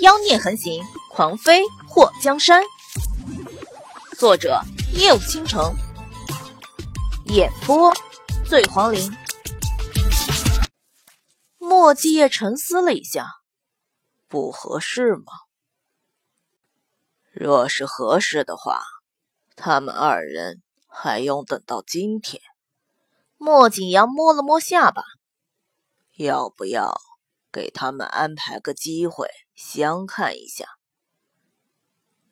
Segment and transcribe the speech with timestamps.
[0.00, 2.62] 妖孽横行，狂飞祸江山。
[4.16, 4.58] 作者：
[4.94, 5.74] 夜舞倾城，
[7.26, 7.92] 演播：
[8.48, 9.12] 醉黄林。
[11.58, 13.26] 莫继业沉思了一下，
[14.26, 15.24] 不合适吗？
[17.30, 18.82] 若是合适的话，
[19.54, 22.40] 他们二人还用等到今天？
[23.36, 25.02] 莫景阳摸了摸下巴，
[26.16, 26.98] 要不要？
[27.52, 29.28] 给他们安排个机会
[29.62, 30.64] 相看一下，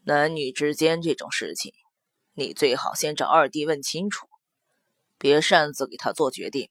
[0.05, 1.74] 男女之间这种事情，
[2.32, 4.27] 你最好先找二弟问清楚，
[5.19, 6.70] 别擅自给他做决定。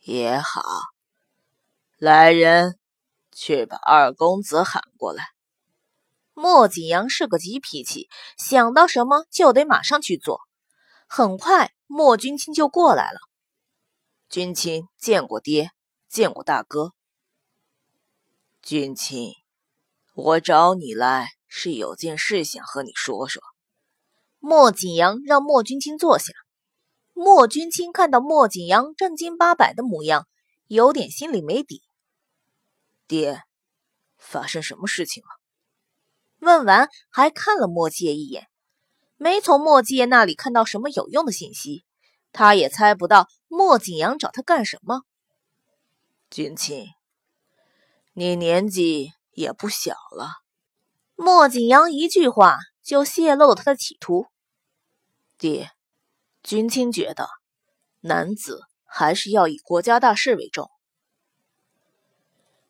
[0.00, 0.62] 也好，
[1.98, 2.78] 来人，
[3.30, 5.28] 去把二公子喊过来。
[6.32, 8.08] 莫景阳是个急脾气，
[8.38, 10.40] 想到什么就得马上去做。
[11.06, 13.18] 很快，莫君清就过来了。
[14.30, 15.70] 君清见过爹。
[16.08, 16.92] 见过大哥，
[18.64, 19.32] 君亲，
[20.14, 23.42] 我找你来是有件事想和你说说。
[24.38, 26.32] 莫景阳让莫君清坐下。
[27.12, 30.28] 莫君清看到莫景阳正经八百的模样，
[30.68, 31.82] 有点心里没底。
[33.08, 33.42] 爹，
[34.16, 35.28] 发生什么事情了？
[36.38, 38.46] 问完还看了莫继业一眼，
[39.16, 41.84] 没从莫继业那里看到什么有用的信息，
[42.30, 45.02] 他也猜不到莫景阳找他干什么。
[46.30, 46.86] 君亲，
[48.14, 50.42] 你年纪也不小了。
[51.14, 54.26] 莫景阳一句话就泄露了他的企图。
[55.38, 55.70] 爹，
[56.42, 57.28] 君亲觉得
[58.00, 60.70] 男子还是要以国家大事为重。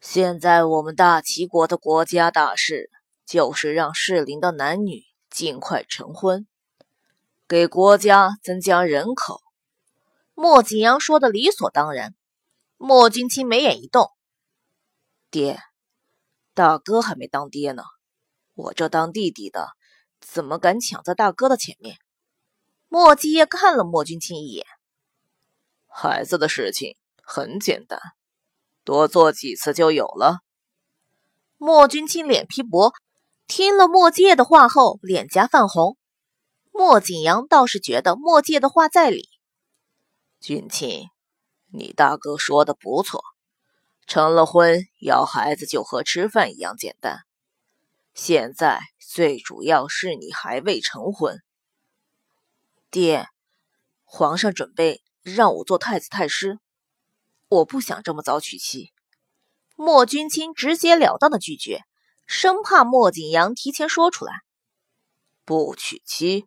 [0.00, 2.90] 现在我们大齐国的国家大事
[3.26, 6.46] 就是让适龄的男女尽快成婚，
[7.48, 9.40] 给国家增加人口。
[10.34, 12.14] 莫景阳说的理所当然。
[12.76, 14.10] 莫君清眉眼一动，
[15.32, 15.58] 爹，
[16.52, 17.82] 大哥还没当爹呢，
[18.52, 19.70] 我这当弟弟的
[20.20, 21.96] 怎么敢抢在大哥的前面？
[22.86, 24.66] 莫继业看了莫君清一眼，
[25.86, 27.98] 孩子的事情很简单，
[28.84, 30.40] 多做几次就有了。
[31.56, 32.92] 莫君清脸皮薄，
[33.46, 35.96] 听了莫继业的话后，脸颊泛红。
[36.72, 39.30] 莫景阳倒是觉得莫继业的话在理，
[40.38, 41.08] 君清。
[41.72, 43.24] 你大哥说的不错，
[44.06, 47.20] 成了婚要孩子就和吃饭一样简单。
[48.14, 51.42] 现在最主要是你还未成婚。
[52.90, 53.26] 爹，
[54.04, 56.58] 皇上准备让我做太子太师，
[57.48, 58.92] 我不想这么早娶妻。
[59.76, 61.80] 莫君清直截了当的拒绝，
[62.26, 64.32] 生怕莫景阳提前说出来。
[65.44, 66.46] 不娶妻，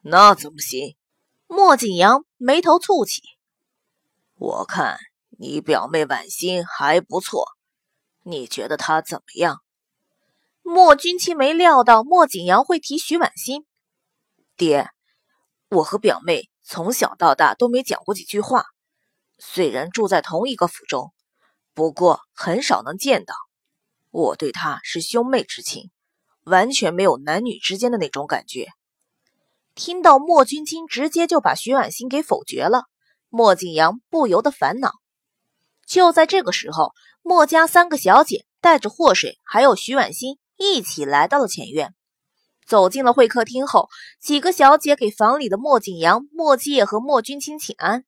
[0.00, 0.96] 那怎么行？
[1.46, 3.20] 莫景阳眉头蹙起。
[4.36, 4.98] 我看
[5.42, 7.44] 你表妹婉心还不错，
[8.22, 9.60] 你觉得她怎么样？
[10.62, 13.66] 莫君清没料到莫景阳会提徐婉心。
[14.56, 14.88] 爹，
[15.68, 18.66] 我和表妹从小到大都没讲过几句话，
[19.36, 21.12] 虽然住在同一个府中，
[21.74, 23.34] 不过很少能见到。
[24.12, 25.90] 我对她是兄妹之情，
[26.44, 28.68] 完全没有男女之间的那种感觉。
[29.74, 32.84] 听到莫君清直接就把徐婉心给否决了。
[33.28, 35.01] 莫景阳不由得烦恼。
[35.92, 41.94] 就在这个时候，墨家三个小姐带着祸水还有徐婉欣一起来到了前院。
[42.64, 48.06] 走进了会客厅后，几个小姐给房里的莫景阳、莫介和莫君清请安。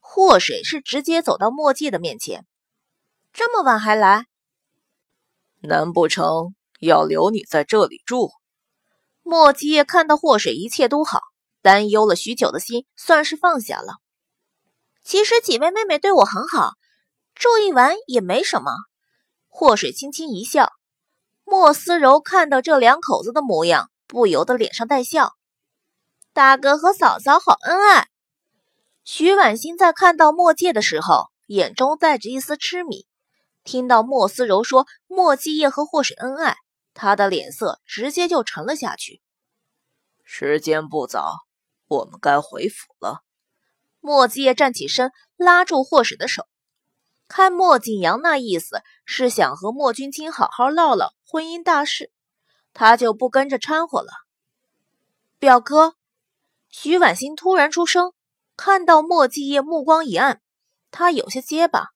[0.00, 2.46] 祸水是直接走到莫介的面前
[3.34, 4.24] ：“这么晚还来？
[5.60, 8.30] 难不成要留你在这里住？”
[9.22, 11.20] 莫介看到祸水一切都好，
[11.60, 13.96] 担忧了许久的心算是放下了。
[15.04, 16.72] 其实几位妹妹对我很好，
[17.42, 18.70] 住一晚也没什么。
[19.48, 20.70] 祸水轻轻一笑，
[21.42, 25.32] 莫思柔看到这两口子的模样，不由得脸上带笑。
[26.32, 28.06] 大哥和嫂嫂好恩爱。
[29.02, 33.08] 徐婉欣在看到墨介的时候，眼中带着一丝痴迷。
[33.64, 36.58] 听到莫思柔说莫继业和祸水恩爱，
[36.94, 39.20] 她的脸色直接就沉了下去。
[40.22, 41.38] 时间不早，
[41.88, 43.24] 我们该回府了。
[43.98, 46.46] 莫继业站起身，拉住霍水的手。
[47.34, 52.12] 看莫景阳那意思，是想和莫君清好好唠唠婚姻大事，
[52.74, 54.12] 他就不跟着掺和了。
[55.38, 55.94] 表哥，
[56.68, 58.12] 徐婉欣突然出声，
[58.54, 60.42] 看到莫继业，目光一暗，
[60.90, 61.86] 他有些结巴。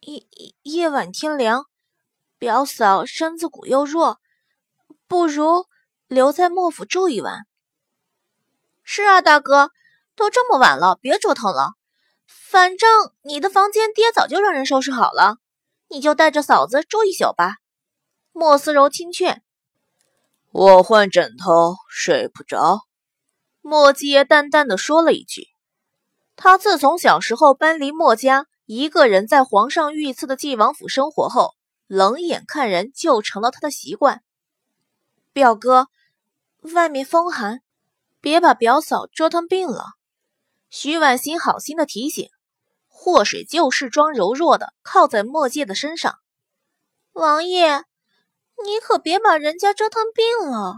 [0.00, 0.26] 夜
[0.62, 1.66] 夜晚天凉，
[2.36, 4.18] 表嫂身子骨又弱，
[5.06, 5.66] 不如
[6.08, 7.46] 留在莫府住一晚。
[8.82, 9.70] 是啊，大哥。
[10.16, 11.74] 都这么晚了，别折腾了。
[12.26, 12.88] 反正
[13.22, 15.38] 你的房间爹早就让人收拾好了，
[15.88, 17.56] 你就带着嫂子住一宿吧。
[18.32, 19.42] 莫思柔听劝
[20.52, 22.80] ：“我换枕头睡不着。”
[23.62, 25.48] 莫七爷淡淡的说了一句
[26.36, 31.54] ：“他自从小时候搬离莫家，一个人在皇上御赐的晋王府生活后，
[31.86, 34.22] 冷眼看人就成了他的习惯。”
[35.32, 35.88] 表哥，
[36.74, 37.60] 外面风寒，
[38.20, 39.84] 别把表嫂折腾病了。
[40.78, 42.28] 徐婉心好心的提醒。
[42.86, 46.18] 祸水就是装柔弱的，靠在莫介的身上。
[47.12, 47.78] 王爷，
[48.62, 50.74] 你可别把人家折腾病了。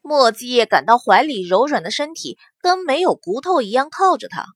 [0.00, 4.46] 莫介感到怀里柔软的身体跟没有骨头一样靠着他，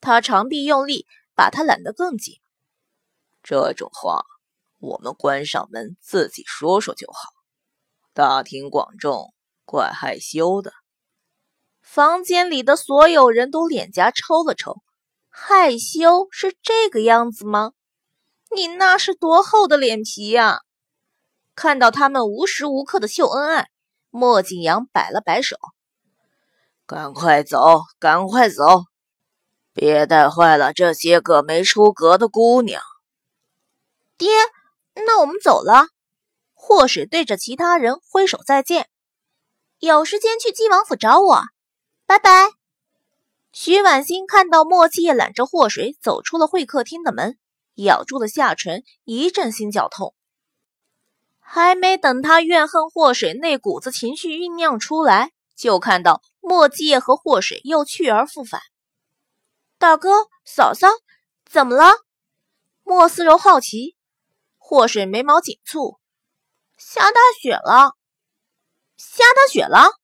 [0.00, 2.34] 他长臂用力把他揽得更紧。
[3.44, 4.24] 这种话，
[4.80, 7.30] 我们关上门自己说说就好。
[8.12, 9.32] 大庭广众，
[9.64, 10.72] 怪害羞的。
[11.92, 14.76] 房间里的所有人都脸颊抽了抽。
[15.28, 17.72] 害羞是这个样子吗？
[18.54, 20.60] 你那是多厚的脸皮呀！
[21.56, 23.70] 看到他们无时无刻的秀恩爱，
[24.08, 25.56] 莫景阳摆了摆手
[26.86, 28.84] ：“赶快走，赶快走，
[29.72, 32.80] 别带坏了这些个没出阁的姑娘。”
[34.16, 34.30] 爹，
[34.94, 35.86] 那我们走了。
[36.54, 38.88] 祸水对着其他人挥手再见，
[39.80, 41.42] 有时间去晋王府找我，
[42.10, 42.50] 拜拜。
[43.52, 47.38] 徐婉欣看到莫七夜揽着祸水走出了会客厅的门，
[47.76, 50.12] 咬住了下唇，一阵心绞痛。
[51.38, 58.60] 还没等他怨恨祸水那股子情绪酝酿出来，就看到莫七夜和祸水又去而复返。
[59.78, 60.88] 大哥、嫂嫂，
[61.48, 61.92] 怎么了？
[62.82, 63.94] 莫思柔好奇。
[64.58, 66.00] 祸水眉毛紧蹙，
[66.76, 67.92] 下大雪了，
[68.96, 69.99] 下大雪了。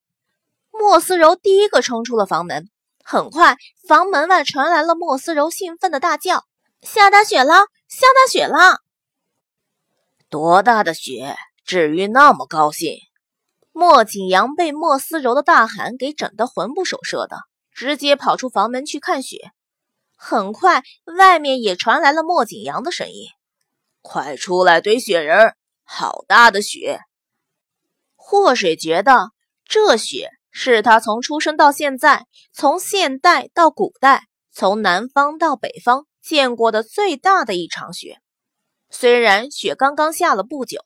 [0.79, 2.69] 莫思柔第一个冲出了房门。
[3.03, 3.57] 很快，
[3.87, 6.45] 房门外传来了莫思柔兴奋的大叫
[6.83, 7.67] ：“下大雪了！
[7.89, 8.81] 下大雪了！
[10.29, 12.99] 多大的雪，至于那么高兴？”
[13.71, 17.37] 莫景阳被莫思柔的大喊给整得魂不守舍的，
[17.71, 19.53] 直接跑出房门去看雪。
[20.17, 20.83] 很快，
[21.17, 23.29] 外面也传来了莫景阳的声音
[24.03, 25.55] ：“快出来堆雪人！
[25.85, 27.01] 好大的雪！”
[28.17, 29.31] 祸水觉得
[29.65, 30.31] 这雪。
[30.59, 38.23] 是他从出生到现在，从现代到古代，从南方到北方见过的最大的一场雪。
[38.89, 40.81] 虽然雪刚刚下了不久，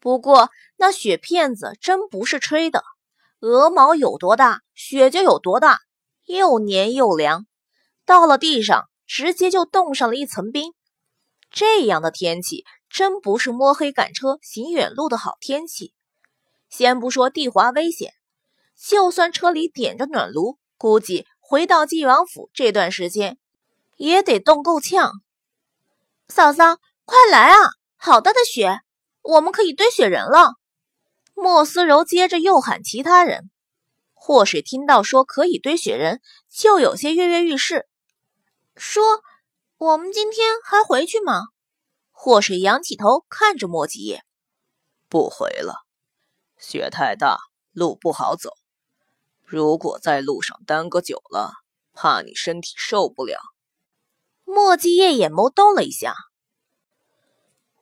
[0.00, 2.82] 不过那雪片子真不是吹的。
[3.38, 5.78] 鹅毛有多大，雪就有多大，
[6.26, 7.46] 又黏又凉，
[8.04, 10.74] 到了地上直接就冻上了一层冰。
[11.48, 15.94] 这样的天气真不是摸黑赶车行远路的好天气。
[16.68, 18.14] 先不说地滑危险。
[18.76, 23.38] 就算车里点着暖炉，估计回到晋王府这段时间
[23.96, 25.12] 也得冻够呛。
[26.28, 27.58] 嫂嫂，快来啊！
[27.96, 28.80] 好大的雪，
[29.22, 30.54] 我们可以堆雪人了。
[31.34, 33.50] 莫思柔接着又喊其他人。
[34.14, 37.88] 祸水听到说可以堆雪人，就有些跃跃欲试，
[38.76, 39.02] 说
[39.78, 41.42] ：“我们今天还回去吗？”
[42.12, 44.22] 祸水仰起头看着莫吉叶
[45.08, 45.84] ：“不回了，
[46.56, 47.38] 雪太大，
[47.72, 48.50] 路不好走。”
[49.52, 51.52] 如果在路上耽搁久了，
[51.92, 53.38] 怕你身体受不了。
[54.46, 56.14] 莫继业眼眸动了一下，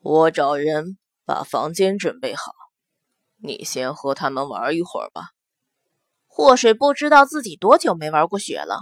[0.00, 2.50] 我找人把房间准备好，
[3.36, 5.28] 你先和他们玩一会儿吧。
[6.26, 8.80] 祸水不知道自己多久没玩过雪了，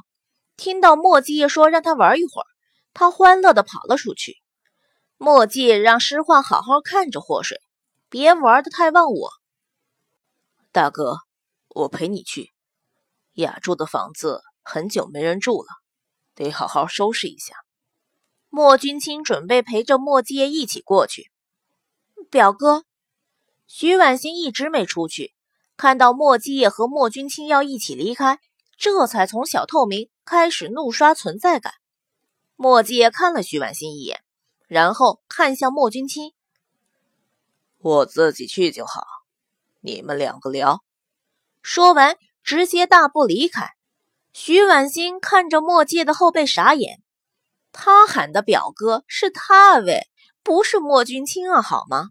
[0.57, 2.47] 听到莫继业说让他玩一会儿，
[2.95, 4.39] 他欢乐的跑了出去。
[5.19, 7.61] 墨迹让诗画好好看着祸水，
[8.09, 9.29] 别玩的太忘我。
[10.73, 11.19] 大哥，
[11.69, 12.51] 我陪你去。
[13.43, 15.69] 雅住的房子很久没人住了，
[16.35, 17.55] 得好好收拾一下。
[18.49, 21.31] 莫君清准备陪着莫继业一起过去。
[22.31, 22.85] 表哥，
[23.69, 25.35] 徐婉欣一直没出去，
[25.77, 28.41] 看到莫继业和莫君清要一起离开，
[28.77, 31.75] 这才从小透明开始怒刷存在感。
[32.57, 34.21] 莫继业看了徐婉欣一眼，
[34.67, 36.33] 然后看向莫君清
[37.79, 39.07] ：“我自己去就好，
[39.81, 40.83] 你们两个聊。”
[41.63, 42.19] 说完。
[42.49, 43.75] 直接大步离开，
[44.33, 47.03] 徐婉欣看着莫介的后背傻眼。
[47.73, 50.09] 他喊的表哥是他喂，
[50.43, 52.09] 不是莫君清啊，好吗？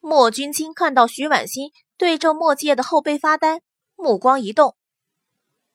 [0.00, 3.60] 莫君清看到徐婉欣对着莫介的后背发呆，
[3.96, 4.78] 目光一动。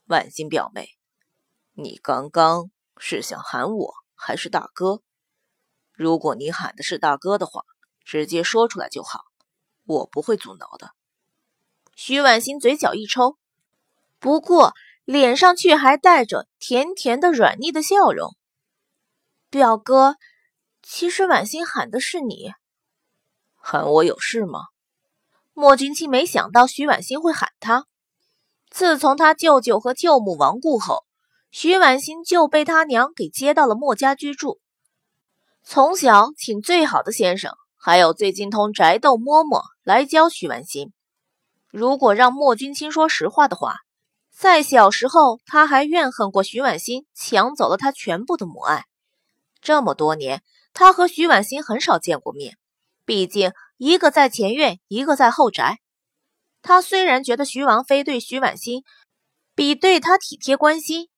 [0.07, 0.89] 婉欣表妹，
[1.73, 5.03] 你刚刚是想喊我还是大哥？
[5.93, 7.61] 如果你喊的是大哥的话，
[8.03, 9.19] 直接说出来就好，
[9.85, 10.89] 我不会阻挠的。
[11.93, 13.37] 徐婉欣嘴角一抽。
[14.19, 18.35] 不过脸上却还带着甜甜的软腻的笑容。
[19.49, 20.15] 表哥，
[20.81, 22.51] 其实婉心喊的是你，
[23.55, 24.61] 喊我有事吗？
[25.53, 27.85] 莫君清没想到徐婉欣会喊他。
[28.69, 31.05] 自从他舅舅和舅母亡故后，
[31.49, 34.59] 徐婉欣就被他娘给接到了莫家居住。
[35.63, 40.91] 从小请最好的先生，还有最精通宅斗嬷嬷来教徐婉欣。
[41.69, 43.75] 如果让莫君清说实话的话，
[44.37, 48.85] 在小时候他还怨恨过徐婉欣抢走了他全部的母爱。
[49.61, 52.57] 这么多年，他和徐婉欣很少见过面，
[53.05, 55.79] 毕竟一个在前院，一个在后宅。
[56.61, 58.83] 他虽然觉得徐王妃对徐婉欣
[59.55, 61.09] 比对他体贴关心，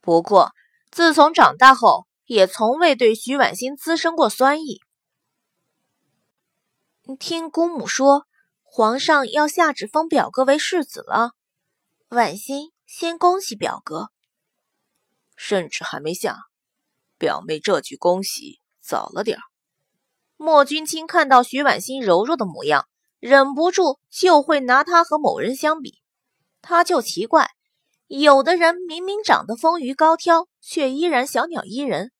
[0.00, 0.52] 不过
[0.90, 2.06] 自从长大后。
[2.28, 4.82] 也从未对徐婉欣滋生过酸意。
[7.18, 8.26] 听姑母说，
[8.62, 11.30] 皇上要下旨封表哥为世子了，
[12.08, 14.08] 婉心先恭喜表哥。
[15.36, 16.38] 圣旨还没下，
[17.18, 19.42] 表妹这句恭喜早了点儿。
[20.38, 22.88] 莫君清看到徐婉心柔弱的模样，
[23.20, 26.00] 忍不住就会拿她和某人相比，
[26.62, 27.50] 他就奇怪，
[28.06, 32.10] 有的人明明长得丰腴高挑，却依然小鸟依人。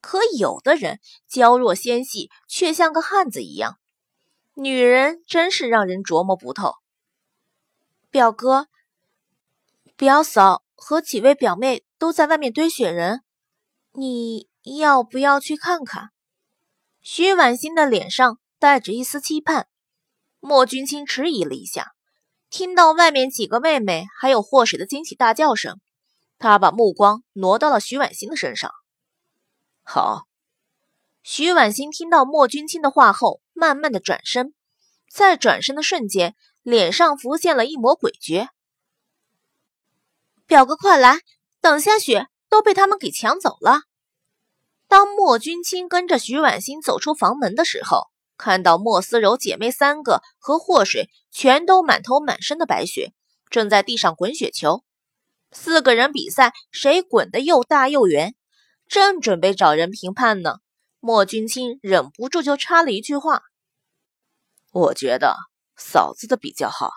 [0.00, 3.76] 可有的人娇弱纤细，却像个汉子一样。
[4.54, 6.74] 女人真是让人琢磨不透。
[8.10, 8.68] 表哥、
[10.02, 13.22] 表嫂和几位表妹都在外面堆雪人，
[13.92, 14.48] 你
[14.80, 16.10] 要不要去看看？
[17.00, 19.68] 徐婉欣的脸上带着一丝期盼。
[20.40, 21.92] 莫君清迟疑了一下，
[22.50, 25.78] 听到外面几个妹妹还有祸水的惊喜大叫声，
[26.36, 28.72] 他把目光挪到了徐婉欣的身上。
[29.84, 30.26] 好，
[31.22, 34.52] 徐婉欣听到莫君清的话后，慢慢的转身，
[35.08, 38.48] 在转身的瞬间，脸上浮现了一抹诡谲。
[40.52, 41.16] 表哥，快来，
[41.62, 43.84] 等下雪都被他们给抢走了。
[44.86, 53.14] 当莫君清跟着徐婉欣走出房门的时候，看到莫思柔姐妹三个和祸水全都满头满身的白雪，
[53.48, 54.84] 正在地上滚雪球，
[55.52, 58.34] 四个人比赛谁滚得又大又圆。
[58.86, 60.56] 正准备找人评判呢，
[61.00, 63.40] 莫君清忍不住就插了一句话
[64.70, 65.34] ：“我觉得
[65.78, 66.90] 嫂子的比较好。”